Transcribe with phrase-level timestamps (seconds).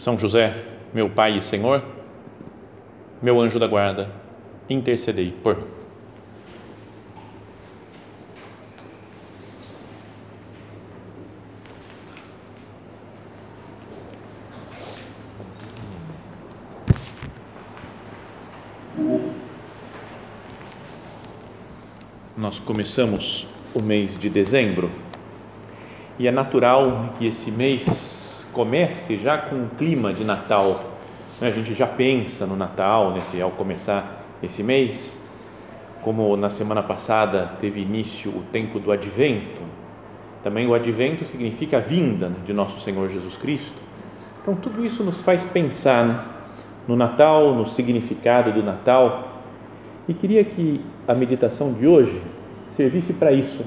[0.00, 0.54] são José,
[0.94, 1.84] meu Pai e Senhor,
[3.20, 4.10] meu anjo da guarda,
[4.66, 5.64] intercedei por mim.
[22.38, 24.90] Nós começamos o mês de dezembro
[26.18, 30.80] e é natural que esse mês comece já com um clima de Natal.
[31.40, 31.48] Né?
[31.48, 35.20] A gente já pensa no Natal nesse, ao começar esse mês,
[36.02, 39.60] como na semana passada teve início o tempo do Advento.
[40.42, 43.76] Também o Advento significa a vinda né, de nosso Senhor Jesus Cristo.
[44.40, 46.24] Então tudo isso nos faz pensar né,
[46.88, 49.28] no Natal, no significado do Natal.
[50.08, 52.20] E queria que a meditação de hoje
[52.70, 53.64] servisse para isso,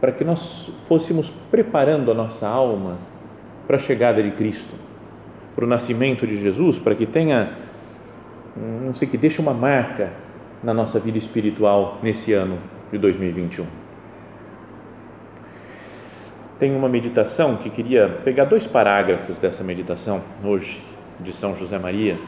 [0.00, 2.98] para que nós fôssemos preparando a nossa alma
[3.66, 4.74] para a chegada de Cristo,
[5.54, 7.50] para o nascimento de Jesus, para que tenha,
[8.56, 10.12] não sei, que deixe uma marca
[10.62, 12.58] na nossa vida espiritual nesse ano
[12.90, 13.66] de 2021.
[16.58, 20.82] Tem uma meditação que queria pegar dois parágrafos dessa meditação hoje
[21.20, 22.18] de São José Maria,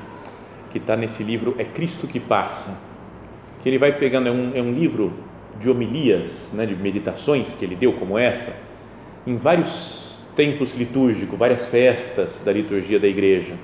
[0.70, 2.78] que está nesse livro É Cristo que Passa,
[3.62, 5.12] que ele vai pegando, é um, é um livro
[5.58, 8.54] de homilias, né, de meditações que ele deu como essa,
[9.26, 10.07] em vários
[10.38, 13.54] tempos litúrgicos, várias festas da liturgia da igreja.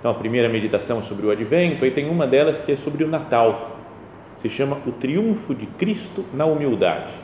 [0.00, 3.04] Então, a primeira meditação é sobre o advento, aí tem uma delas que é sobre
[3.04, 3.76] o Natal.
[4.38, 7.14] Se chama O Triunfo de Cristo na Humildade.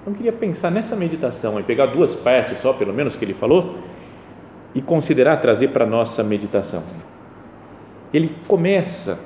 [0.00, 3.76] Então, queria pensar nessa meditação e pegar duas partes só, pelo menos, que ele falou,
[4.72, 6.84] e considerar trazer para a nossa meditação.
[8.14, 9.18] Ele começa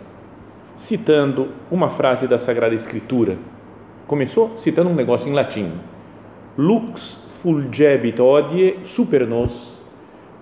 [0.74, 3.36] citando uma frase da Sagrada Escritura.
[4.06, 5.72] Começou citando um negócio em latim
[6.56, 9.80] lux fulgebit odie super nos,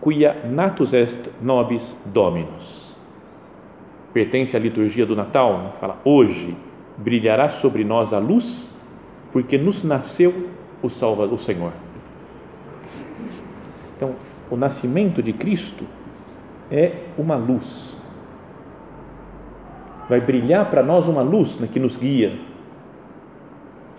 [0.03, 2.99] quia natus est nobis dominus.
[4.13, 5.73] Pertence à liturgia do Natal, né?
[5.79, 6.57] fala, hoje
[6.97, 8.75] brilhará sobre nós a luz,
[9.33, 10.49] porque nos nasceu
[10.83, 11.73] o Salvador, o Senhor.
[13.97, 14.15] Então,
[14.51, 15.85] o nascimento de Cristo
[16.71, 17.99] é uma luz.
[20.09, 22.37] Vai brilhar para nós uma luz né, que nos guia,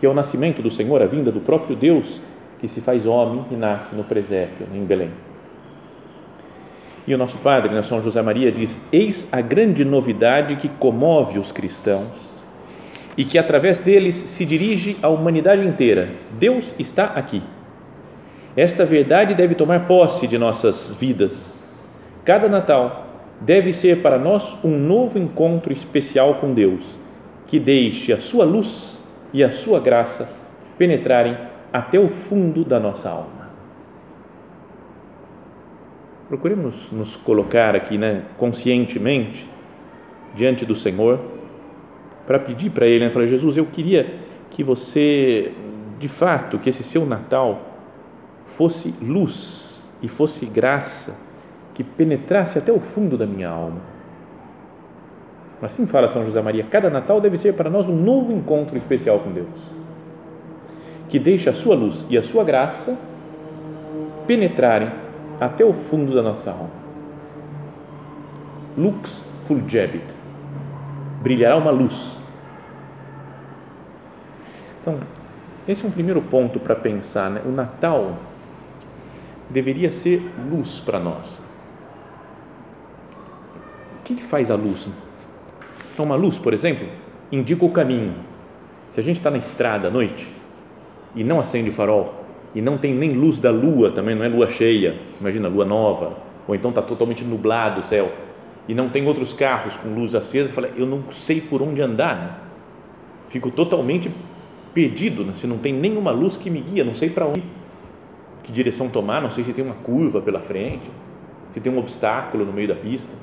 [0.02, 2.20] que é o nascimento do Senhor, a vinda do próprio Deus
[2.60, 5.12] que se faz homem e nasce no presépio, em Belém.
[7.06, 11.38] E o nosso padre, né, São José Maria, diz: Eis a grande novidade que comove
[11.38, 12.32] os cristãos
[13.16, 16.10] e que através deles se dirige à humanidade inteira.
[16.32, 17.44] Deus está aqui.
[18.58, 21.62] Esta verdade deve tomar posse de nossas vidas.
[22.26, 23.06] Cada Natal
[23.40, 27.00] deve ser para nós um novo encontro especial com Deus,
[27.46, 29.02] que deixe a sua luz
[29.34, 30.30] e a sua graça
[30.78, 31.38] penetrarem
[31.72, 33.50] até o fundo da nossa alma.
[36.28, 39.50] Procuremos nos colocar aqui, né, conscientemente
[40.36, 41.20] diante do Senhor
[42.26, 45.52] para pedir para Ele, né, falar, Jesus, eu queria que você,
[46.00, 47.62] de fato, que esse seu Natal
[48.46, 51.18] fosse luz e fosse graça
[51.74, 53.92] que penetrasse até o fundo da minha alma
[55.62, 59.20] Assim fala São José Maria, cada Natal deve ser para nós um novo encontro especial
[59.20, 59.70] com Deus,
[61.08, 62.98] que deixe a sua luz e a sua graça
[64.26, 64.92] penetrarem
[65.40, 66.82] até o fundo da nossa alma.
[68.76, 70.06] Lux fulgebit,
[71.22, 72.20] brilhará uma luz.
[74.82, 75.00] Então,
[75.68, 77.42] esse é um primeiro ponto para pensar, né?
[77.46, 78.18] O Natal
[79.48, 81.40] deveria ser luz para nós.
[84.00, 84.90] O que faz a luz?
[86.02, 86.88] Uma luz, por exemplo,
[87.32, 88.16] indica o caminho.
[88.90, 90.28] Se a gente está na estrada à noite
[91.16, 92.26] e não acende o farol
[92.56, 96.18] e não tem nem luz da lua, também não é lua cheia, imagina lua nova,
[96.48, 98.12] ou então está totalmente nublado o céu
[98.68, 102.16] e não tem outros carros com luz acesa, fala, eu não sei por onde andar,
[102.16, 102.36] né?
[103.30, 104.12] fico totalmente
[104.74, 105.34] perdido, né?
[105.36, 107.44] se não tem nenhuma luz que me guia, não sei para onde,
[108.44, 110.90] que direção tomar, não sei se tem uma curva pela frente,
[111.52, 113.16] se tem um obstáculo no meio da pista.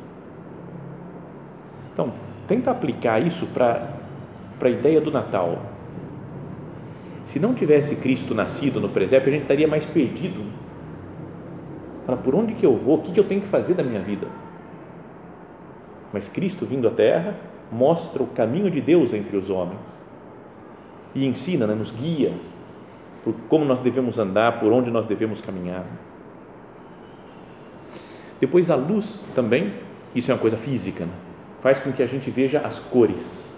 [1.92, 2.12] Então,
[2.48, 3.86] Tenta aplicar isso para
[4.60, 5.60] a ideia do Natal.
[7.24, 10.44] Se não tivesse Cristo nascido no presépio, a gente estaria mais perdido.
[12.06, 12.96] Fala, por onde que eu vou?
[12.96, 14.26] O que, que eu tenho que fazer da minha vida?
[16.10, 17.36] Mas Cristo vindo à Terra
[17.70, 20.02] mostra o caminho de Deus entre os homens
[21.14, 22.32] e ensina, né, nos guia
[23.22, 25.84] por como nós devemos andar, por onde nós devemos caminhar.
[28.40, 29.74] Depois a luz também,
[30.14, 31.27] isso é uma coisa física, né?
[31.60, 33.54] Faz com que a gente veja as cores.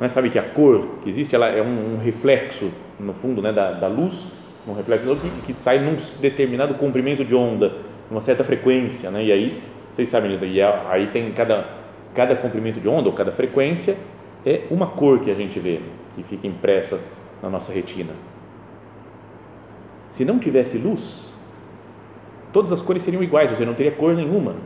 [0.00, 3.52] Mas sabe que a cor que existe, ela é um, um reflexo no fundo, né,
[3.52, 4.28] da, da luz,
[4.66, 7.72] um reflexo que, que sai num determinado comprimento de onda,
[8.10, 9.24] uma certa frequência, né?
[9.24, 9.62] E aí
[9.92, 11.82] vocês sabem, e aí tem cada
[12.14, 13.96] cada comprimento de onda ou cada frequência
[14.44, 15.80] é uma cor que a gente vê,
[16.14, 17.00] que fica impressa
[17.42, 18.12] na nossa retina.
[20.10, 21.32] Se não tivesse luz,
[22.52, 24.56] todas as cores seriam iguais, você não teria cor nenhuma.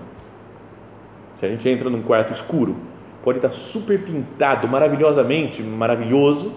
[1.39, 2.77] Se a gente entra num quarto escuro,
[3.23, 6.53] pode estar super pintado, maravilhosamente maravilhoso,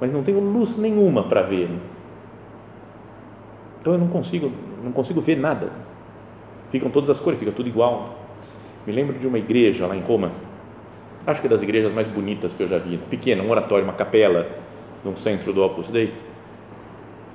[0.00, 1.70] mas não tenho luz nenhuma para ver.
[3.80, 4.52] Então eu não consigo,
[4.82, 5.70] não consigo ver nada.
[6.70, 8.18] Ficam todas as cores, fica tudo igual.
[8.86, 10.32] Me lembro de uma igreja lá em Roma,
[11.26, 13.94] acho que é das igrejas mais bonitas que eu já vi, pequena, um oratório, uma
[13.94, 14.46] capela,
[15.02, 16.12] no centro do Opus Dei,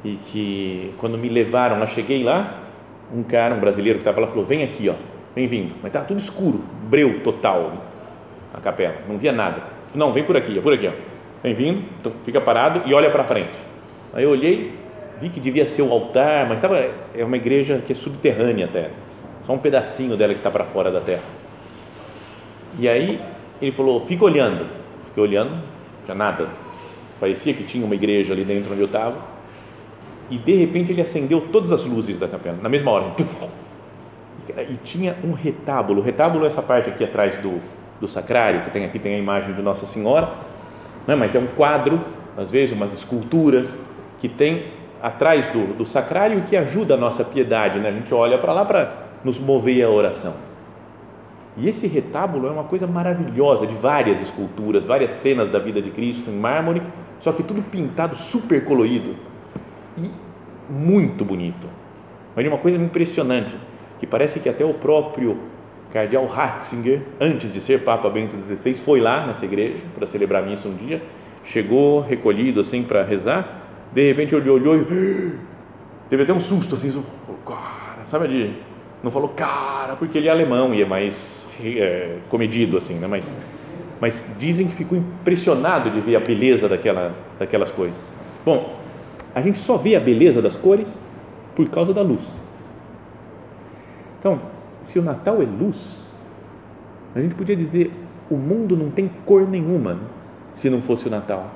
[0.04, 2.64] e que quando me levaram, lá cheguei lá,
[3.14, 4.96] um cara, um brasileiro que estava lá, falou, vem aqui, ó,
[5.36, 7.74] bem-vindo, mas estava tudo escuro, breu total,
[8.54, 10.90] a capela, não via nada, não, vem por aqui, é por aqui,
[11.44, 11.84] bem-vindo,
[12.24, 13.58] fica parado e olha para frente,
[14.14, 14.74] aí eu olhei,
[15.20, 16.78] vi que devia ser o altar, mas tava,
[17.14, 18.90] é uma igreja que é subterrânea até,
[19.44, 21.24] só um pedacinho dela que está para fora da terra,
[22.78, 23.22] e aí
[23.62, 24.66] ele falou, fica olhando,
[25.06, 26.48] fiquei olhando, não tinha nada,
[27.20, 29.18] parecia que tinha uma igreja ali dentro onde eu estava,
[30.30, 33.14] e de repente ele acendeu todas as luzes da capela, na mesma hora,
[34.58, 37.60] e tinha um retábulo, o retábulo é essa parte aqui atrás do,
[38.00, 40.30] do sacrário, que tem aqui tem a imagem de Nossa Senhora,
[41.06, 41.18] não é?
[41.18, 42.00] mas é um quadro,
[42.38, 43.80] às vezes umas esculturas,
[44.18, 44.66] que tem
[45.02, 47.90] atrás do, do sacrário que ajuda a nossa piedade, né?
[47.90, 48.94] a gente olha para lá para
[49.24, 50.34] nos mover a oração.
[51.58, 55.92] E esse retábulo é uma coisa maravilhosa, de várias esculturas, várias cenas da vida de
[55.92, 56.82] Cristo em mármore,
[57.20, 59.16] só que tudo pintado super colorido
[59.98, 60.10] e
[60.72, 61.68] muito bonito.
[62.36, 63.56] Mas uma coisa impressionante,
[64.00, 65.38] que parece que até o próprio
[65.92, 70.46] cardeal Ratzinger, antes de ser Papa Bento XVI, foi lá nessa igreja para celebrar a
[70.46, 71.02] missa um dia,
[71.44, 74.86] chegou recolhido assim para rezar, de repente ele olhou e
[76.10, 76.92] teve até um susto assim,
[77.46, 78.54] cara, sabe de
[79.02, 83.08] não falou cara, porque ele é alemão e é mais é, comedido assim, né?
[83.08, 83.34] Mas,
[84.00, 88.16] mas dizem que ficou impressionado de ver a beleza daquela, daquelas coisas.
[88.46, 88.78] Bom,
[89.34, 91.00] a gente só vê a beleza das cores
[91.56, 92.34] por causa da luz.
[94.20, 94.42] Então,
[94.84, 96.06] se o Natal é luz,
[97.16, 97.92] a gente podia dizer
[98.30, 100.00] o mundo não tem cor nenhuma
[100.54, 101.50] se não fosse o Natal.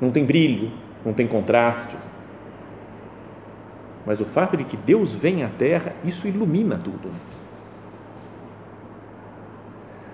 [0.00, 0.70] Não tem brilho,
[1.04, 2.10] não tem contrastes,
[4.04, 7.10] mas o fato de que Deus vem à Terra, isso ilumina tudo.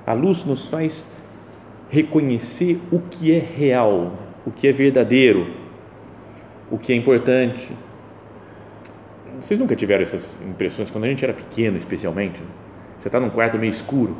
[0.07, 1.11] A luz nos faz
[1.91, 4.13] reconhecer o que é real,
[4.47, 5.47] o que é verdadeiro,
[6.71, 7.71] o que é importante.
[9.41, 12.43] Vocês nunca tiveram essas impressões quando a gente era pequeno, especialmente?
[12.97, 14.17] Você está num quarto meio escuro,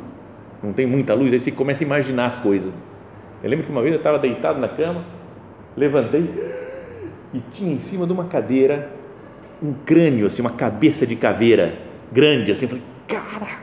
[0.63, 2.73] não tem muita luz, aí você começa a imaginar as coisas.
[3.43, 5.05] Eu lembro que uma vez eu estava deitado na cama,
[5.75, 6.29] levantei
[7.33, 8.89] e tinha em cima de uma cadeira
[9.61, 11.77] um crânio, assim, uma cabeça de caveira
[12.11, 13.59] grande, assim, eu falei, cara,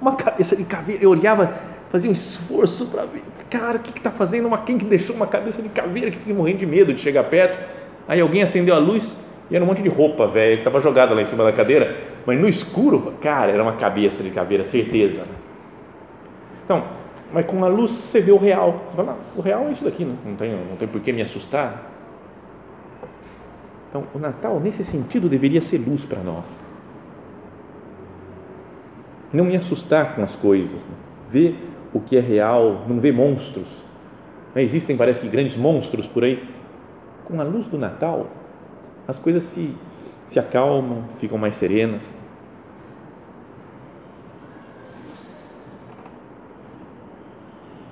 [0.00, 1.50] uma cabeça de caveira, eu olhava,
[1.88, 5.26] fazia um esforço para ver, cara, o que está fazendo, uma, quem que deixou uma
[5.26, 7.58] cabeça de caveira, que fiquei morrendo de medo de chegar perto,
[8.06, 9.16] aí alguém acendeu a luz,
[9.50, 11.96] e era um monte de roupa velha, que estava jogada lá em cima da cadeira,
[12.24, 15.26] mas no escuro, cara, era uma cabeça de caveira, certeza,
[16.64, 16.84] então,
[17.32, 20.04] mas com a luz você vê o real, você fala, o real é isso daqui,
[20.04, 21.90] não tem, não tem por que me assustar,
[23.90, 26.44] então, o Natal, nesse sentido, deveria ser luz para nós.
[29.32, 30.94] Não me assustar com as coisas, né?
[31.28, 31.56] ver
[31.92, 33.84] o que é real, não ver monstros.
[34.54, 36.48] Não existem, parece que, grandes monstros por aí.
[37.24, 38.28] Com a luz do Natal,
[39.10, 39.74] as coisas se,
[40.28, 42.10] se acalmam, ficam mais serenas.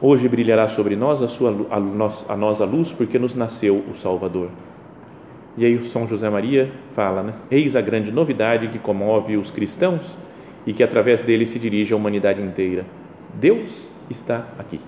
[0.01, 4.49] Hoje brilhará sobre nós a, sua, a, nós a luz, porque nos nasceu o Salvador.
[5.57, 7.35] E aí São José Maria fala, né?
[7.51, 10.17] Eis a grande novidade que comove os cristãos
[10.65, 12.87] e que através dele se dirige a humanidade inteira.
[13.35, 14.81] Deus está aqui.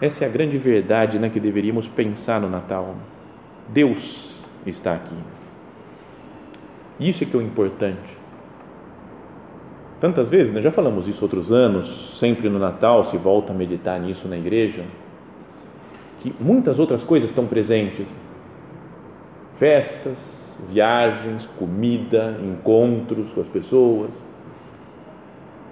[0.00, 2.94] Essa é a grande verdade né, que deveríamos pensar no Natal.
[3.68, 5.16] Deus está aqui.
[6.98, 8.18] Isso é que é o importante.
[10.00, 13.98] Tantas vezes, né, já falamos isso outros anos, sempre no Natal se volta a meditar
[14.00, 14.84] nisso na igreja
[16.24, 18.08] que muitas outras coisas estão presentes.
[19.52, 24.10] Festas, viagens, comida, encontros com as pessoas.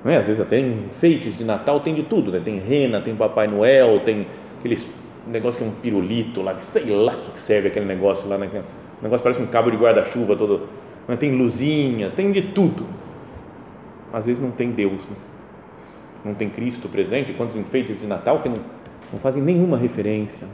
[0.04, 0.16] Não é?
[0.16, 2.40] Às vezes até enfeites de Natal tem de tudo, né?
[2.44, 4.26] tem rena, tem Papai Noel, tem
[4.58, 4.88] aqueles
[5.26, 8.48] negócio que é um pirulito lá, sei lá que serve aquele negócio lá, né?
[9.00, 10.68] o negócio parece um cabo de guarda-chuva todo,
[11.06, 11.16] né?
[11.16, 12.86] tem luzinhas, tem de tudo.
[14.12, 15.16] Às vezes não tem Deus, né?
[16.24, 18.56] não tem Cristo presente, quantos enfeites de Natal que não,
[19.12, 20.46] não fazem nenhuma referência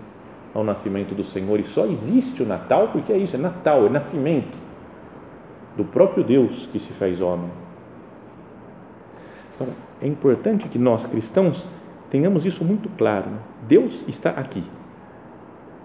[0.54, 3.88] ao nascimento do Senhor e só existe o Natal porque é isso, é Natal, é
[3.88, 4.56] nascimento
[5.76, 7.50] do próprio Deus que se faz homem.
[9.58, 11.66] Então, é importante que nós cristãos
[12.08, 13.28] tenhamos isso muito claro.
[13.28, 13.38] Né?
[13.66, 14.62] Deus está aqui.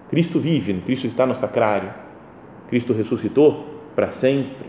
[0.08, 0.82] Cristo vive, né?
[0.84, 1.92] Cristo está no sacrário.
[2.68, 3.66] Cristo ressuscitou
[3.96, 4.68] para sempre.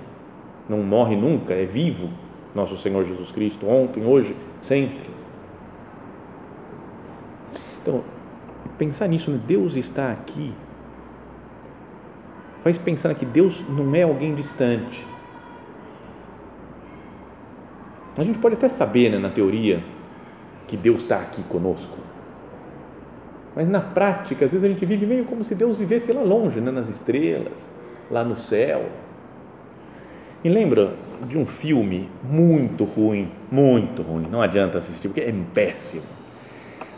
[0.67, 2.09] Não morre nunca, é vivo.
[2.55, 5.07] Nosso Senhor Jesus Cristo, ontem, hoje, sempre.
[7.81, 8.03] Então,
[8.77, 9.39] pensar nisso, né?
[9.45, 10.51] Deus está aqui.
[12.62, 15.05] Faz pensar que Deus não é alguém distante.
[18.17, 19.84] A gente pode até saber, né, na teoria,
[20.67, 21.98] que Deus está aqui conosco.
[23.55, 26.60] Mas na prática, às vezes a gente vive meio como se Deus vivesse lá longe,
[26.60, 26.72] né?
[26.72, 27.69] nas estrelas,
[28.12, 28.86] lá no céu.
[30.43, 30.93] E lembra
[31.27, 36.03] de um filme muito ruim, muito ruim, não adianta assistir, porque é péssimo.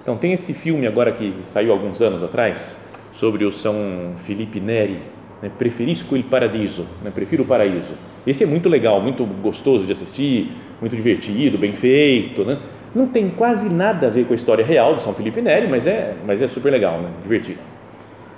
[0.02, 2.80] Então, tem esse filme agora que saiu alguns anos atrás,
[3.12, 5.02] sobre o São Felipe Neri,
[5.42, 5.52] né?
[5.58, 7.12] Preferisco il Paradiso, né?
[7.12, 7.96] Prefiro o Paraíso.
[8.28, 12.60] Esse é muito legal, muito gostoso de assistir, muito divertido, bem feito, né?
[12.94, 15.88] Não tem quase nada a ver com a história real do São Felipe Neri, mas
[15.88, 17.10] é, mas é super legal, né?
[17.24, 17.60] divertido.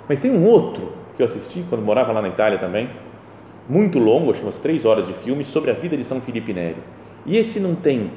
[0.08, 2.88] Mas tem um outro que eu assisti quando morava lá na Itália também,
[3.68, 6.52] muito longo, acho que umas três horas de filme, sobre a vida de São Felipe
[6.52, 6.76] Neri.
[7.26, 8.12] E esse não tem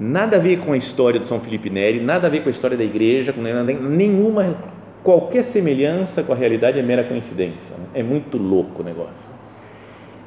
[0.00, 2.52] nada a ver com a história do São Felipe Neri, nada a ver com a
[2.52, 4.56] história da igreja, com nenhuma,
[5.02, 7.76] qualquer semelhança com a realidade é mera coincidência.
[7.76, 7.84] Né?
[7.94, 9.37] É muito louco o negócio.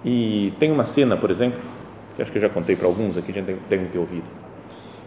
[0.03, 1.59] E tem uma cena, por exemplo,
[2.15, 4.25] que acho que eu já contei para alguns aqui, já devem ter ouvido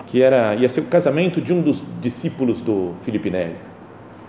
[0.06, 3.56] que era ia ser o casamento de um dos discípulos do Felipe Neri.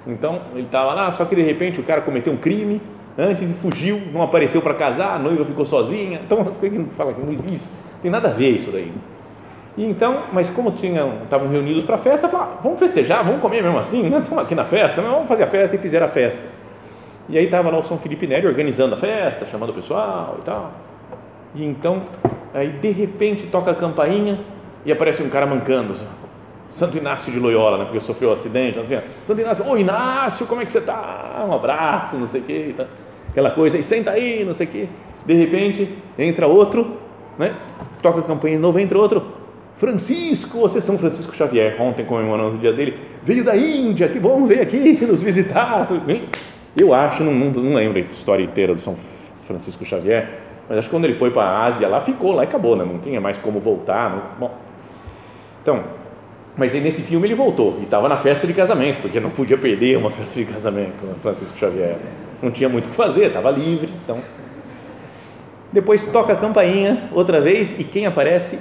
[0.07, 2.81] Então ele estava lá, só que de repente o cara cometeu um crime
[3.17, 6.19] antes e fugiu, não apareceu para casar, a noiva ficou sozinha.
[6.23, 8.91] Então as coisas que não fala que não existe, tem nada a ver isso daí.
[9.77, 13.41] E então, mas como tinham, estavam reunidos para a festa, falaram, ah, vamos festejar, vamos
[13.41, 14.19] comer mesmo assim, né?
[14.19, 16.47] Estamos aqui na festa, vamos fazer a festa e fizeram a festa.
[17.27, 20.43] E aí estava lá o São Felipe Neri organizando a festa, chamando o pessoal e
[20.43, 20.73] tal.
[21.55, 22.03] E então,
[22.53, 24.39] aí de repente toca a campainha
[24.85, 26.05] e aparece um cara mancando, assim,
[26.69, 30.61] Santo Inácio de Loyola, né, porque sofreu um acidente, assim, Santo Inácio, ô Inácio, como
[30.61, 31.45] é que você está?
[31.47, 32.85] Um abraço, não sei o que, tá?
[33.29, 34.89] aquela coisa, e senta aí, não sei o que.
[35.25, 36.97] De repente, entra outro,
[37.39, 37.55] né,
[38.01, 39.25] toca a campanha de novo, entra outro,
[39.73, 44.19] Francisco, você é São Francisco Xavier, ontem comemoramos o dia dele, veio da Índia, que
[44.19, 45.89] bom ver aqui, nos visitar.
[46.77, 50.29] Eu acho, não, não, não lembro a história inteira do São Francisco Xavier,
[50.67, 52.83] mas acho que quando ele foi para a Ásia, lá ficou, lá e acabou, né?
[52.83, 54.09] não tinha mais como voltar.
[54.09, 54.57] Não, bom,
[55.61, 55.83] então,
[56.57, 59.57] mas aí nesse filme ele voltou e estava na festa de casamento, porque não podia
[59.57, 61.97] perder uma festa de casamento, né, Francisco Xavier.
[62.41, 63.89] Não tinha muito o que fazer, estava livre.
[64.03, 64.17] Então,
[65.71, 68.59] depois toca a campainha outra vez e quem aparece?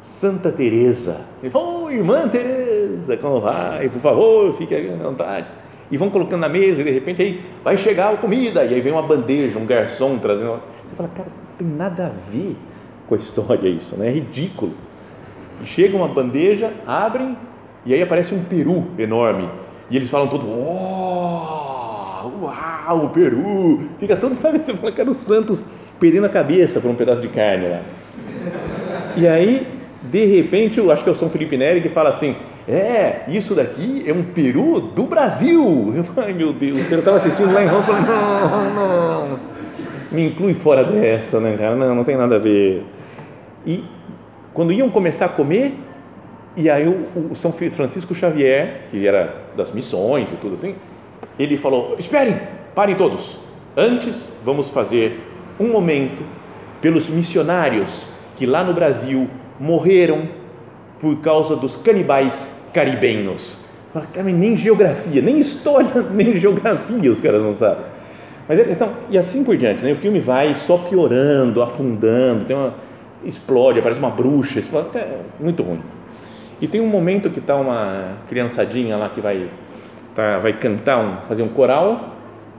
[0.00, 1.20] Santa Teresa.
[1.54, 3.88] Oh, irmã Teresa, como vai?
[3.88, 5.46] Por favor, fique à vontade.
[5.92, 8.80] E vão colocando na mesa e de repente aí vai chegar a comida e aí
[8.80, 10.58] vem uma bandeja, um garçom trazendo.
[10.88, 12.56] Você fala, cara, não tem nada a ver
[13.06, 14.08] com a história isso, né?
[14.08, 14.72] É ridículo.
[15.60, 17.36] E chega uma bandeja, abrem
[17.84, 19.50] e aí aparece um peru enorme.
[19.90, 23.90] E eles falam tudo, oh, uau, o peru.
[23.98, 25.62] Fica todo, sabe, você fala, cara, os santos
[26.00, 27.82] perdendo a cabeça por um pedaço de carne lá.
[29.14, 29.66] E aí,
[30.02, 32.34] de repente, eu acho que é o São Felipe Neri que fala assim,
[32.68, 35.92] é, isso daqui é um peru do Brasil.
[35.94, 39.38] Eu ai meu Deus, eu estava assistindo lá em Roma, falei, não, não,
[40.10, 42.84] me inclui fora dessa, né, cara, não, não tem nada a ver.
[43.66, 43.84] E
[44.52, 45.74] quando iam começar a comer,
[46.56, 50.74] e aí o, o, São Francisco Xavier, que era das missões e tudo assim,
[51.38, 52.38] ele falou: Esperem,
[52.74, 53.40] parem todos.
[53.76, 55.18] Antes vamos fazer
[55.58, 56.22] um momento
[56.80, 59.30] pelos missionários que lá no Brasil
[59.62, 60.28] morreram
[61.00, 63.60] por causa dos canibais caribenhos.
[64.24, 67.84] nem geografia, nem história, nem geografia os caras não sabem.
[68.48, 69.92] Mas então, e assim por diante, né?
[69.92, 72.74] o filme vai só piorando, afundando, tem uma
[73.24, 75.80] explode, aparece uma bruxa, explode, é muito ruim.
[76.60, 79.48] E tem um momento que está uma criançadinha lá que vai,
[80.12, 82.11] tá, vai cantar, um, fazer um coral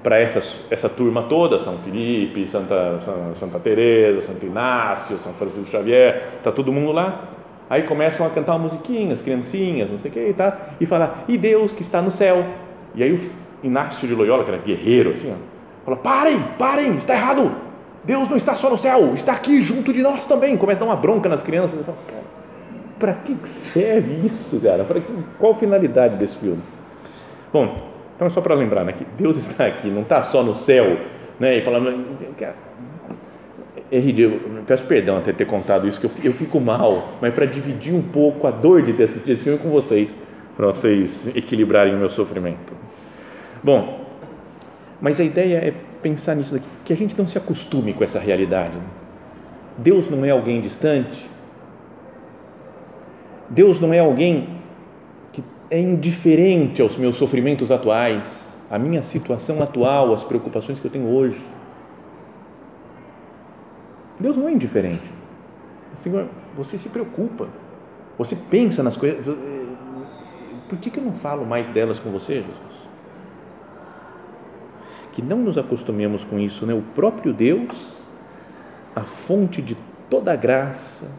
[0.04, 3.00] para essa, essa turma toda, São Felipe, Santa,
[3.36, 7.30] Santa Teresa, Santo Inácio, São Francisco Xavier, tá todo mundo lá.
[7.70, 10.86] Aí começam a cantar uma musiquinha, as criancinhas, não sei o que, e, tá, e
[10.86, 12.46] falar, e Deus que está no céu.
[12.94, 13.20] E aí o
[13.64, 15.54] Inácio de Loyola, que era guerreiro, assim, ó,
[15.86, 17.52] Fala, parem, parem, está errado.
[18.04, 20.56] Deus não está só no céu, está aqui junto de nós também.
[20.58, 21.78] Começa a dar uma bronca nas crianças.
[21.78, 22.24] Eu falo, cara,
[23.00, 24.86] para que serve isso, cara?
[24.86, 26.62] Que, qual a finalidade desse filme?
[27.52, 27.93] Bom,
[28.24, 30.98] então é só para lembrar, né, que Deus está aqui, não está só no céu,
[31.40, 32.06] né, e falando,
[33.92, 37.46] é ridículo, peço perdão até ter contado isso, que eu, eu fico mal, mas para
[37.46, 40.18] dividir um pouco a dor de ter assistido esse filme com vocês,
[40.56, 42.74] para vocês equilibrarem o meu sofrimento.
[43.64, 44.06] Bom,
[45.02, 48.20] mas a ideia é pensar nisso daqui, que a gente não se acostume com essa
[48.20, 48.78] realidade.
[48.78, 48.84] Né?
[49.78, 51.30] Deus não é alguém distante,
[53.50, 54.63] Deus não é alguém
[55.70, 61.08] é indiferente aos meus sofrimentos atuais, à minha situação atual, às preocupações que eu tenho
[61.08, 61.44] hoje.
[64.20, 65.12] Deus não é indiferente.
[65.96, 67.50] Senhor, você se preocupa,
[68.18, 69.28] você pensa nas coisas.
[69.28, 69.64] Eh,
[70.70, 72.84] por que, que eu não falo mais delas com você, Jesus?
[75.12, 76.74] Que não nos acostumemos com isso, né?
[76.74, 78.08] O próprio Deus,
[78.96, 79.78] a fonte de
[80.10, 81.12] toda graça,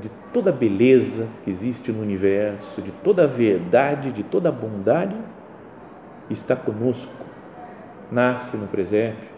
[0.00, 4.52] de toda a beleza que existe no universo, de toda a verdade, de toda a
[4.52, 5.16] bondade,
[6.30, 7.26] está conosco,
[8.10, 9.28] nasce no presépio,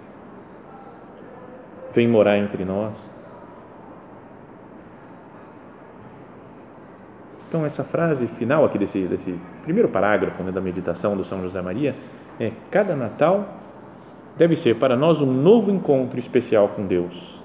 [1.93, 3.13] vem morar entre nós.
[7.49, 11.63] Então, essa frase final aqui desse, desse primeiro parágrafo né, da meditação do São José
[11.63, 11.95] Maria
[12.41, 13.49] é: cada Natal
[14.37, 17.41] deve ser para nós um novo encontro especial com Deus,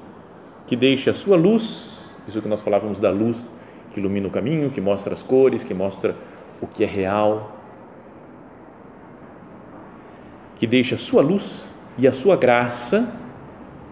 [0.65, 3.45] que deixe a sua luz, isso que nós falávamos da luz
[3.91, 6.15] que ilumina o caminho, que mostra as cores, que mostra
[6.61, 7.55] o que é real,
[10.57, 13.11] que deixe a sua luz e a sua graça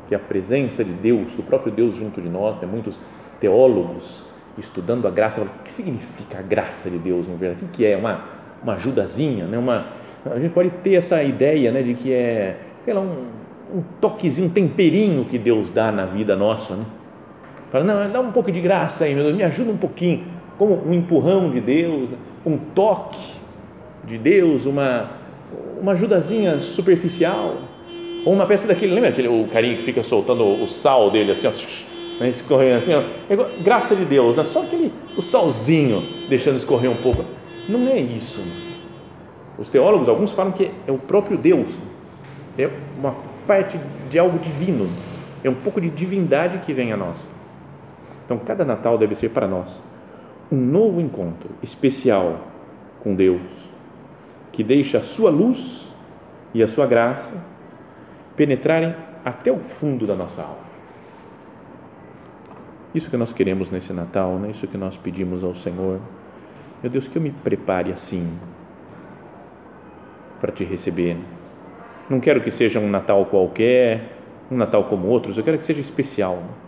[0.07, 2.67] que a presença de Deus, do próprio Deus junto de nós, né?
[2.67, 2.99] muitos
[3.39, 4.25] teólogos
[4.57, 7.65] estudando a graça, o que significa a graça de Deus, no verdade?
[7.65, 8.23] O que é uma,
[8.63, 9.57] uma ajudazinha, né?
[9.57, 9.87] uma,
[10.25, 13.25] a gente pode ter essa ideia né, de que é, sei lá, um,
[13.73, 16.85] um toquezinho, um temperinho que Deus dá na vida nossa, né?
[17.71, 20.23] Fala, não, dá um pouco de graça aí, meu Deus, me ajuda um pouquinho,
[20.57, 22.17] como um empurrão de Deus, né?
[22.45, 23.39] um toque
[24.05, 25.09] de Deus, uma,
[25.81, 27.57] uma ajudazinha superficial,
[28.25, 31.47] ou uma peça daquele, lembra aquele o carinha que fica soltando o sal dele assim,
[31.47, 31.51] ó,
[32.23, 34.43] né, escorrendo assim, ó, é graça de Deus, né?
[34.45, 37.25] só aquele o salzinho deixando escorrer um pouco.
[37.67, 38.41] Não é isso.
[39.57, 41.77] Os teólogos, alguns falam que é o próprio Deus,
[42.57, 43.13] é uma
[43.45, 43.77] parte
[44.09, 44.89] de algo divino,
[45.43, 47.27] é um pouco de divindade que vem a nós.
[48.27, 49.85] Então, cada Natal deve ser para nós
[50.51, 52.41] um novo encontro especial
[52.99, 53.69] com Deus,
[54.51, 55.95] que deixa a sua luz
[56.53, 57.41] e a sua graça
[58.35, 60.67] penetrarem até o fundo da nossa alma.
[62.93, 64.49] Isso que nós queremos nesse Natal, né?
[64.49, 66.01] isso que nós pedimos ao Senhor.
[66.83, 68.37] Meu Deus, que eu me prepare assim
[70.41, 71.15] para te receber.
[72.09, 74.17] Não quero que seja um Natal qualquer,
[74.51, 76.67] um Natal como outros, eu quero que seja especial, né?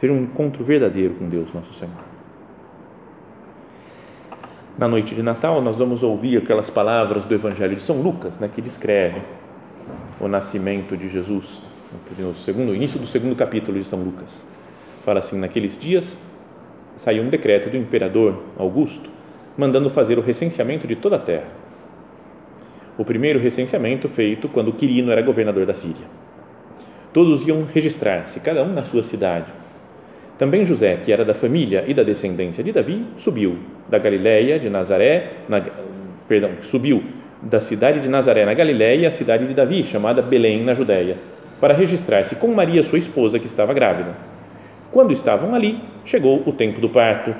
[0.00, 1.94] Seja um encontro verdadeiro com Deus, nosso Senhor.
[4.78, 8.48] Na noite de Natal, nós vamos ouvir aquelas palavras do Evangelho de São Lucas, né,
[8.48, 9.20] que descreve
[10.18, 11.60] o nascimento de Jesus,
[12.18, 14.42] no segundo início do segundo capítulo de São Lucas.
[15.04, 16.16] Fala assim: naqueles dias
[16.96, 19.10] saiu um decreto do imperador Augusto
[19.54, 21.48] mandando fazer o recenseamento de toda a terra.
[22.96, 26.06] O primeiro recenseamento feito quando Quirino era governador da Síria.
[27.12, 29.52] Todos iam registrar-se, cada um na sua cidade.
[30.40, 33.58] Também José, que era da família e da descendência de Davi, subiu
[33.90, 35.62] da Galiléia de Nazaré, na,
[36.26, 37.04] perdão, subiu
[37.42, 41.18] da cidade de Nazaré, na Galiléia, à cidade de Davi, chamada Belém, na Judéia,
[41.60, 44.16] para registrar-se com Maria, sua esposa, que estava grávida.
[44.90, 47.36] Quando estavam ali, chegou o tempo do parto.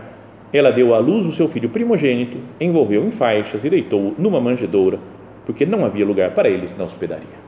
[0.52, 4.98] Ela deu à luz o seu filho primogênito, envolveu em faixas e deitou-o numa manjedoura,
[5.46, 7.40] porque não havia lugar para eles na hospedaria.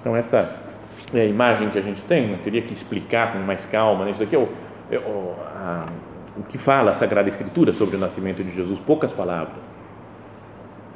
[0.00, 0.67] Então, essa
[1.14, 4.04] é a imagem que a gente tem, eu teria que explicar com mais calma.
[4.04, 4.10] Né?
[4.10, 4.48] Isso aqui é o,
[4.90, 5.86] é o, a,
[6.36, 9.68] o que fala a Sagrada Escritura sobre o nascimento de Jesus, poucas palavras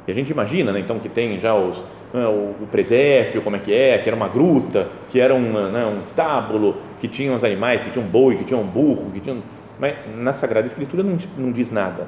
[0.07, 1.81] e a gente imagina, né, então, que tem já os,
[2.13, 5.85] né, o, presépio, como é que é, que era uma gruta, que era um, né,
[5.85, 9.21] um estábulo, que tinha os animais, que tinha um boi, que tinha um burro, que
[9.21, 9.37] tinha.
[9.79, 12.07] Mas na Sagrada Escritura não, não diz nada.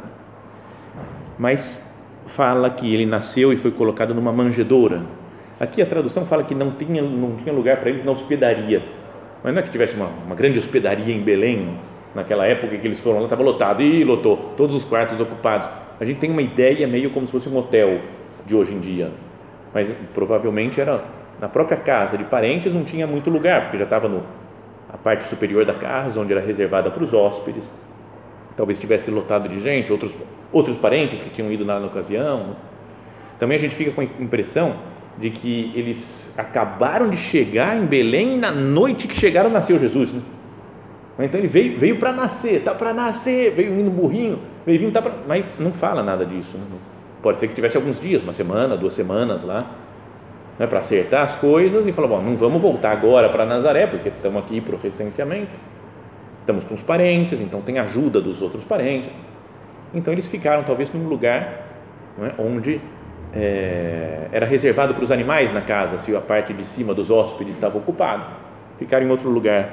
[1.39, 1.89] Mas
[2.25, 5.01] fala que ele nasceu e foi colocado numa manjedoura.
[5.59, 8.83] Aqui a tradução fala que não tinha, não tinha lugar para eles na hospedaria.
[9.43, 11.77] Mas não é que tivesse uma, uma grande hospedaria em Belém,
[12.13, 16.03] naquela época que eles foram lá, estava lotado, e lotou, todos os quartos ocupados a
[16.03, 18.01] gente tem uma ideia meio como se fosse um hotel
[18.45, 19.11] de hoje em dia,
[19.73, 21.03] mas provavelmente era
[21.39, 24.23] na própria casa de parentes não tinha muito lugar, porque já estava no
[24.91, 27.71] a parte superior da casa, onde era reservada para os hóspedes.
[28.55, 30.15] Talvez tivesse lotado de gente, outros
[30.51, 32.55] outros parentes que tinham ido na, na ocasião.
[33.37, 34.75] Também a gente fica com a impressão
[35.17, 40.11] de que eles acabaram de chegar em Belém e na noite que chegaram nasceu Jesus.
[40.11, 40.21] Né?
[41.19, 45.01] Então ele veio, veio para nascer, tá para nascer, veio indo burrinho, veio vindo, tá
[45.01, 46.57] pra, mas não fala nada disso.
[46.57, 46.65] Né?
[47.21, 49.65] Pode ser que tivesse alguns dias, uma semana, duas semanas lá,
[50.59, 54.09] né, para acertar as coisas e falar: bom, não vamos voltar agora para Nazaré, porque
[54.09, 55.57] estamos aqui para o recenseamento,
[56.41, 59.09] estamos com os parentes, então tem ajuda dos outros parentes.
[59.93, 61.65] Então eles ficaram talvez num lugar
[62.17, 62.81] né, onde
[63.35, 67.55] é, era reservado para os animais na casa, se a parte de cima dos hóspedes
[67.55, 68.25] estava ocupada,
[68.77, 69.69] ficaram em outro lugar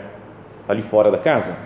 [0.68, 1.56] ali fora da casa.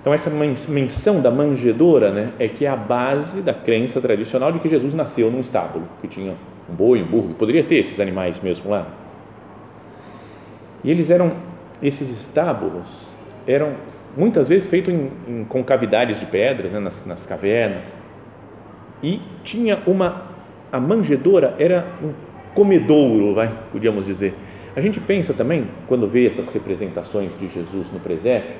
[0.00, 4.60] Então essa menção da manjedoura, né, é que é a base da crença tradicional de
[4.60, 6.34] que Jesus nasceu num estábulo, que tinha
[6.70, 8.86] um boi, um burro, que poderia ter esses animais mesmo lá.
[10.84, 11.32] E eles eram
[11.82, 13.08] esses estábulos
[13.46, 13.72] eram
[14.16, 17.88] muitas vezes feitos em, em concavidades de pedras, né, nas, nas cavernas,
[19.02, 20.27] e tinha uma
[20.72, 22.12] a manjedoura era um
[22.54, 24.34] comedouro, vai, podíamos dizer.
[24.76, 28.56] A gente pensa também, quando vê essas representações de Jesus no presépio,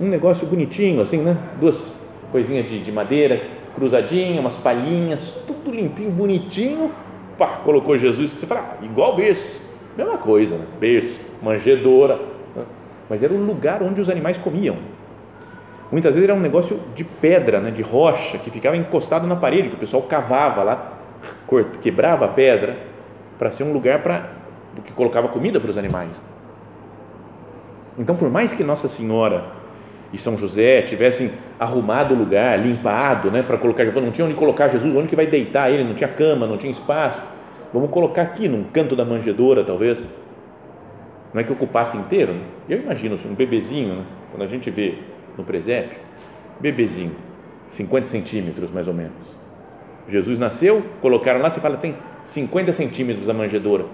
[0.00, 1.36] um negócio bonitinho, assim, né?
[1.60, 3.40] Duas coisinhas de, de madeira,
[3.74, 6.90] cruzadinha, umas palhinhas, tudo limpinho, bonitinho.
[7.38, 9.60] Pá, colocou Jesus, que você fala, ah, igual berço.
[9.96, 10.64] Mesma coisa, né?
[10.78, 12.16] Berço, manjedoura.
[12.54, 12.62] Né?
[13.08, 14.76] Mas era o lugar onde os animais comiam.
[15.90, 17.70] Muitas vezes era um negócio de pedra, né?
[17.70, 20.93] de rocha, que ficava encostado na parede, que o pessoal cavava lá
[21.80, 22.76] quebrava a pedra
[23.38, 24.30] para ser um lugar para
[24.84, 26.22] que colocava comida para os animais.
[27.98, 29.44] Então, por mais que Nossa Senhora
[30.12, 34.68] e São José tivessem arrumado o lugar, limpado, né, para colocar, não tinha onde colocar
[34.68, 37.22] Jesus, onde que vai deitar ele, não tinha cama, não tinha espaço.
[37.72, 40.04] Vamos colocar aqui num canto da manjedoura, talvez.
[41.32, 42.32] Não é que ocupasse inteiro.
[42.32, 42.42] Né?
[42.68, 44.04] Eu imagino assim, um bebezinho, né?
[44.30, 44.98] quando a gente vê
[45.36, 45.98] no presépio,
[46.60, 47.16] bebezinho,
[47.68, 49.43] 50 centímetros mais ou menos
[50.08, 53.86] Jesus nasceu, colocaram lá, você fala, tem 50 centímetros a manjedoura.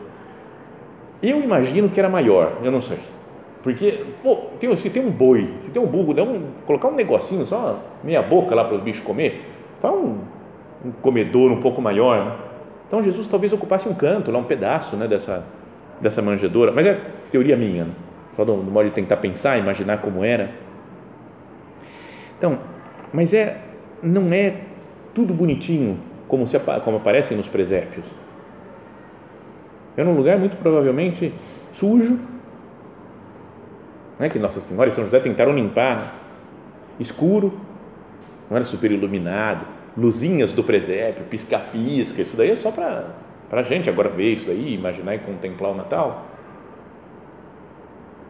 [1.22, 2.98] Eu imagino que era maior, eu não sei.
[3.62, 6.94] Porque, pô, tem, se tem um boi, se tem um burro, dá um, colocar um
[6.94, 9.44] negocinho, só meia boca lá para os bichos comer,
[9.80, 10.18] faz um,
[10.84, 12.24] um comedor um pouco maior.
[12.24, 12.36] Né?
[12.86, 15.44] Então Jesus talvez ocupasse um canto, lá um pedaço né, dessa,
[16.00, 16.72] dessa manjedoura.
[16.72, 16.98] Mas é
[17.30, 17.92] teoria minha, né?
[18.34, 20.50] só do, do modo de tentar pensar, imaginar como era.
[22.38, 22.58] Então,
[23.12, 23.60] mas é,
[24.02, 24.54] não é
[25.20, 28.10] tudo bonitinho, como, se, como aparece nos presépios.
[29.94, 31.34] Era um lugar muito provavelmente
[31.70, 32.18] sujo,
[34.18, 36.10] né, que Nossa Senhora e São José tentaram limpar, né?
[36.98, 37.52] escuro,
[38.48, 43.14] não era super iluminado, luzinhas do presépio, pisca-pisca, isso daí é só para
[43.50, 46.26] a gente agora ver isso aí, imaginar e contemplar o Natal.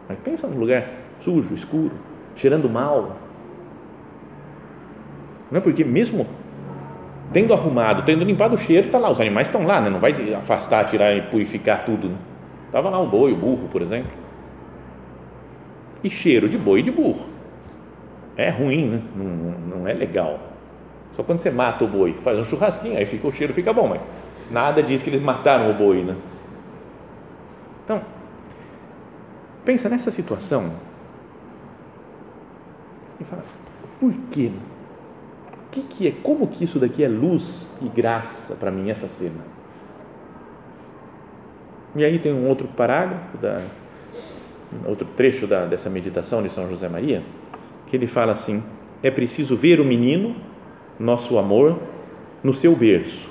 [0.09, 0.89] Mas pensa num lugar
[1.21, 1.93] sujo, escuro,
[2.35, 3.17] cheirando mal.
[5.51, 6.27] Não é porque mesmo
[7.33, 9.89] tendo arrumado, tendo limpado o cheiro, está lá, os animais estão lá, né?
[9.89, 12.09] não vai afastar, tirar e purificar tudo.
[12.09, 12.17] Né?
[12.67, 14.13] Estava lá o boi, o burro, por exemplo.
[16.03, 17.29] E cheiro de boi e de burro.
[18.37, 19.03] É ruim, né?
[19.15, 20.39] não, não é legal.
[21.13, 23.89] Só quando você mata o boi, faz um churrasquinho, aí fica, o cheiro fica bom,
[23.89, 24.01] mas
[24.51, 26.03] nada diz que eles mataram o boi.
[26.03, 26.17] Né?
[27.85, 28.01] Então,
[29.65, 30.73] pensa nessa situação
[33.21, 33.45] e fala,
[33.99, 34.53] por que
[35.71, 39.45] que, que é, como que isso daqui é luz e graça para mim, essa cena?
[41.95, 43.61] E aí tem um outro parágrafo, da,
[44.87, 47.23] outro trecho da, dessa meditação de São José Maria,
[47.87, 48.63] que ele fala assim:
[49.03, 50.37] é preciso ver o menino,
[50.99, 51.79] nosso amor,
[52.43, 53.31] no seu berço,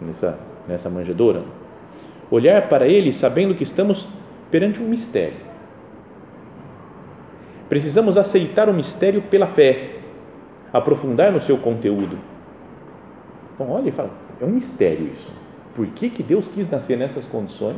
[0.00, 1.44] nessa, nessa manjedoura,
[2.30, 4.08] olhar para ele sabendo que estamos
[4.50, 5.46] perante um mistério.
[7.68, 9.96] Precisamos aceitar o mistério pela fé
[10.76, 12.18] aprofundar no seu conteúdo.
[13.54, 14.10] Então, olha e fala,
[14.40, 15.30] é um mistério isso.
[15.74, 17.76] Por que, que Deus quis nascer nessas condições?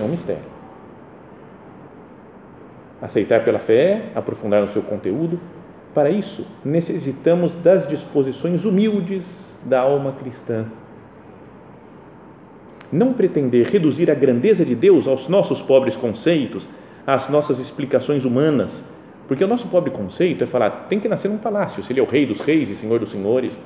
[0.00, 0.58] É um mistério.
[3.00, 5.40] Aceitar pela fé, aprofundar no seu conteúdo.
[5.94, 10.66] Para isso, necessitamos das disposições humildes da alma cristã.
[12.90, 16.68] Não pretender reduzir a grandeza de Deus aos nossos pobres conceitos,
[17.06, 18.84] às nossas explicações humanas,
[19.28, 22.02] porque o nosso pobre conceito é falar, tem que nascer num palácio, se ele é
[22.02, 23.60] o rei dos reis e senhor dos senhores.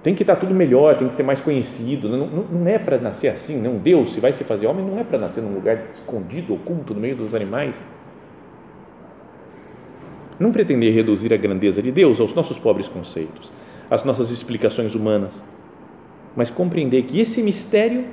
[0.00, 2.08] Tem que estar tudo melhor, tem que ser mais conhecido.
[2.08, 3.76] Não, não, não é para nascer assim, não.
[3.76, 7.00] Deus, se vai se fazer homem, não é para nascer num lugar escondido, oculto, no
[7.00, 7.84] meio dos animais.
[10.38, 13.50] Não pretender reduzir a grandeza de Deus aos nossos pobres conceitos,
[13.90, 15.44] às nossas explicações humanas,
[16.36, 18.04] mas compreender que esse mistério,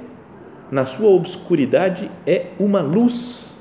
[0.72, 3.55] na sua obscuridade, é uma luz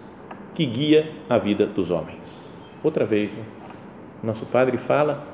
[0.55, 2.71] que guia a vida dos homens.
[2.83, 3.43] Outra vez, né?
[4.23, 5.27] nosso Padre fala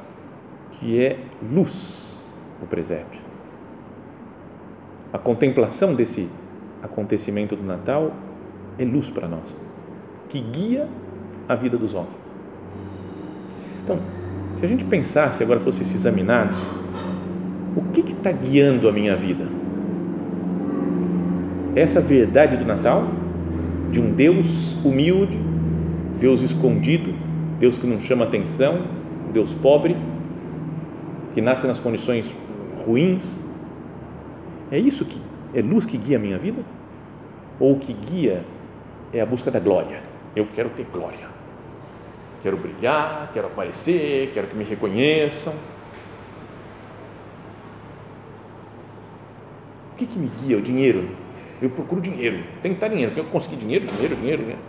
[0.72, 2.22] que é luz
[2.62, 3.20] o presépio.
[5.12, 6.28] a contemplação desse
[6.82, 8.12] acontecimento do Natal
[8.78, 9.58] é luz para nós,
[10.28, 10.88] que guia
[11.48, 12.34] a vida dos homens.
[13.82, 13.98] Então,
[14.52, 16.54] se a gente pensasse agora fosse se examinar,
[17.76, 19.48] o que está guiando a minha vida?
[21.74, 23.08] Essa verdade do Natal,
[23.90, 25.38] de um Deus humilde,
[26.18, 27.14] Deus escondido,
[27.58, 28.86] Deus que não chama atenção,
[29.32, 29.96] Deus pobre,
[31.34, 32.34] que nasce nas condições
[32.84, 33.42] ruins.
[34.70, 35.20] É isso que
[35.54, 36.62] é luz que guia a minha vida?
[37.58, 38.44] Ou o que guia
[39.12, 40.02] é a busca da glória?
[40.34, 41.28] Eu quero ter glória.
[42.42, 45.52] Quero brilhar, quero aparecer, quero que me reconheçam.
[49.92, 50.56] O que, que me guia?
[50.56, 51.08] O dinheiro.
[51.60, 52.42] Eu procuro dinheiro.
[52.62, 53.12] Tem que estar dinheiro.
[53.14, 54.62] Quero conseguir dinheiro, dinheiro, dinheiro, dinheiro.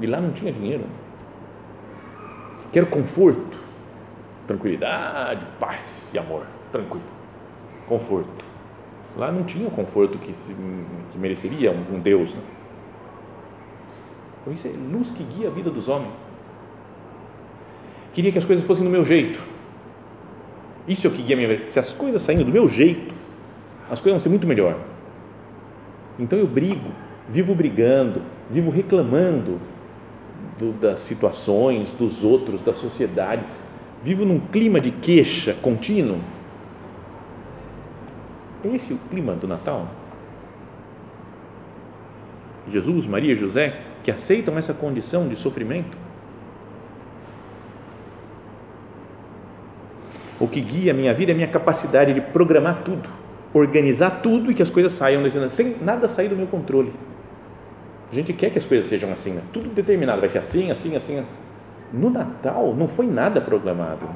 [0.00, 0.84] E lá não tinha dinheiro.
[2.72, 3.58] Quero conforto,
[4.46, 6.46] tranquilidade, paz e amor.
[6.70, 7.06] Tranquilo.
[7.86, 8.44] Conforto.
[9.16, 10.54] Lá não tinha o conforto que, se,
[11.12, 12.34] que mereceria um, um Deus.
[12.34, 12.40] Né?
[14.40, 16.14] Então isso é luz que guia a vida dos homens.
[18.12, 19.40] Queria que as coisas fossem do meu jeito.
[20.86, 21.70] Isso é o que guia a minha vida.
[21.70, 23.14] Se as coisas saírem do meu jeito,
[23.90, 24.78] as coisas vão ser muito melhor.
[26.18, 26.90] Então eu brigo,
[27.28, 29.60] vivo brigando, vivo reclamando
[30.58, 33.44] do, das situações, dos outros, da sociedade,
[34.02, 36.18] vivo num clima de queixa contínuo.
[38.64, 39.88] É esse o clima do Natal?
[42.70, 45.96] Jesus, Maria e José, que aceitam essa condição de sofrimento?
[50.40, 53.08] O que guia a minha vida é a minha capacidade de programar tudo,
[53.52, 56.92] organizar tudo e que as coisas saiam sem nada sair do meu controle.
[58.10, 59.42] A gente quer que as coisas sejam assim, né?
[59.52, 61.24] tudo determinado, vai ser assim, assim, assim.
[61.92, 64.06] No Natal não foi nada programado.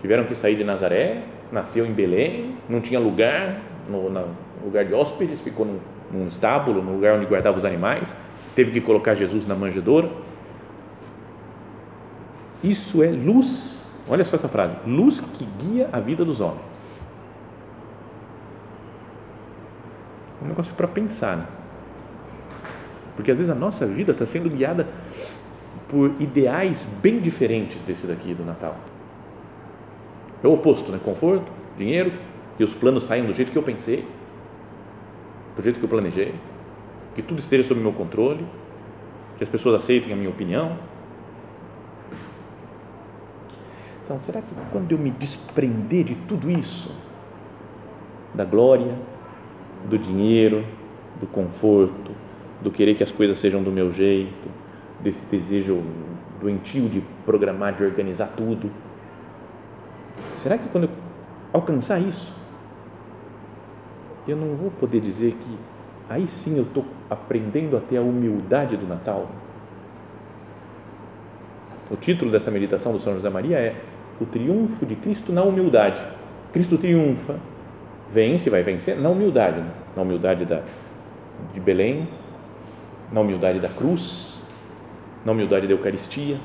[0.00, 4.08] Tiveram que sair de Nazaré, nasceu em Belém, não tinha lugar, no,
[4.64, 5.78] lugar de hóspedes, ficou num,
[6.12, 8.16] num estábulo, no lugar onde guardava os animais,
[8.54, 10.10] teve que colocar Jesus na manjedoura.
[12.62, 16.84] Isso é luz, olha só essa frase: luz que guia a vida dos homens.
[20.44, 21.46] Um negócio para pensar, né?
[23.16, 24.86] Porque às vezes a nossa vida está sendo guiada
[25.88, 28.76] por ideais bem diferentes desse daqui do Natal.
[30.42, 31.00] É o oposto, né?
[31.02, 32.12] Conforto, dinheiro,
[32.56, 34.06] que os planos saiam do jeito que eu pensei,
[35.56, 36.34] do jeito que eu planejei,
[37.14, 38.44] que tudo esteja sob meu controle,
[39.38, 40.76] que as pessoas aceitem a minha opinião.
[44.04, 46.94] Então, será que quando eu me desprender de tudo isso,
[48.34, 48.94] da glória,
[49.84, 50.64] do dinheiro,
[51.20, 52.12] do conforto,
[52.60, 54.48] do querer que as coisas sejam do meu jeito,
[55.00, 55.82] desse desejo
[56.40, 58.70] doentio de programar, de organizar tudo.
[60.34, 60.90] Será que quando eu
[61.52, 62.34] alcançar isso,
[64.26, 65.58] eu não vou poder dizer que
[66.08, 69.30] aí sim eu estou aprendendo a ter a humildade do Natal?
[71.90, 73.76] O título dessa meditação do São José Maria é
[74.20, 76.00] O Triunfo de Cristo na Humildade.
[76.52, 77.38] Cristo triunfa,
[78.14, 79.70] vence, vai vencer na humildade, né?
[79.96, 80.62] na humildade da,
[81.52, 82.08] de Belém,
[83.10, 84.40] na humildade da cruz,
[85.24, 86.38] na humildade da Eucaristia.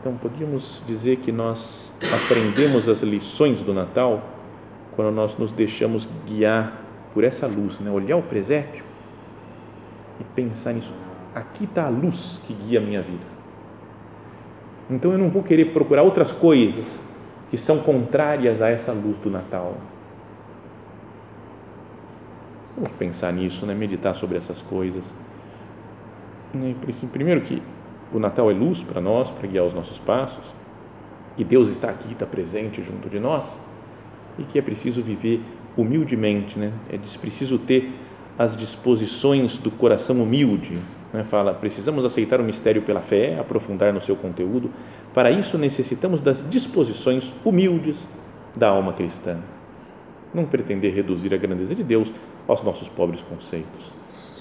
[0.00, 4.22] Então, podíamos dizer que nós aprendemos as lições do Natal
[4.96, 7.90] quando nós nos deixamos guiar por essa luz, né?
[7.90, 8.84] olhar o presépio
[10.18, 10.94] e pensar nisso.
[11.34, 13.38] Aqui está a luz que guia a minha vida.
[14.88, 17.02] Então, eu não vou querer procurar outras coisas
[17.48, 19.74] que são contrárias a essa luz do Natal
[22.78, 23.74] Vamos pensar nisso, né?
[23.74, 25.12] meditar sobre essas coisas.
[27.10, 27.60] Primeiro que
[28.12, 30.54] o Natal é luz para nós, para guiar os nossos passos,
[31.36, 33.60] que Deus está aqui, está presente junto de nós
[34.38, 35.42] e que é preciso viver
[35.76, 36.72] humildemente, né?
[36.88, 37.92] É preciso ter
[38.38, 40.78] as disposições do coração humilde.
[41.12, 41.24] Né?
[41.24, 44.70] Fala, precisamos aceitar o mistério pela fé, aprofundar no seu conteúdo.
[45.14, 48.08] Para isso necessitamos das disposições humildes
[48.56, 49.38] da alma cristã
[50.32, 52.12] não pretender reduzir a grandeza de Deus
[52.46, 53.94] aos nossos pobres conceitos,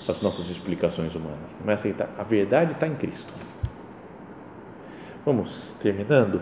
[0.07, 3.33] às nossas explicações humanas, mas aceitar a verdade está em Cristo.
[5.25, 6.41] Vamos terminando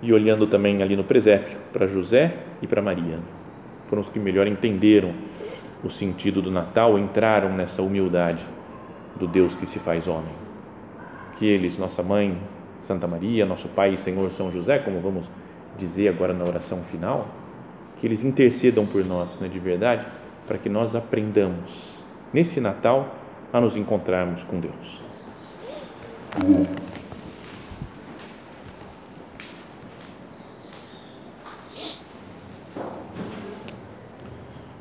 [0.00, 3.18] e olhando também ali no presépio para José e para Maria.
[3.88, 5.12] Foram os que melhor entenderam
[5.82, 8.44] o sentido do Natal, entraram nessa humildade
[9.18, 10.34] do Deus que se faz homem.
[11.36, 12.38] Que eles, nossa mãe
[12.82, 15.30] Santa Maria, nosso Pai e Senhor São José, como vamos
[15.76, 17.26] dizer agora na oração final,
[17.98, 20.06] que eles intercedam por nós, né, de verdade,
[20.46, 22.02] para que nós aprendamos
[22.32, 23.14] nesse Natal
[23.52, 25.02] a nos encontrarmos com Deus.